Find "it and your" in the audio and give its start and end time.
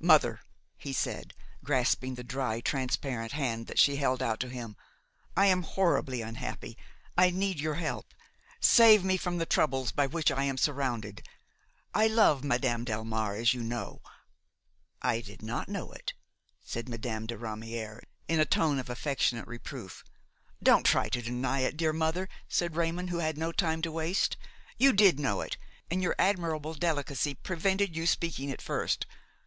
25.40-26.14